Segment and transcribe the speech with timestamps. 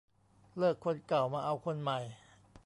[0.57, 1.99] เลิกคนเก่ามาเอาคนใหม่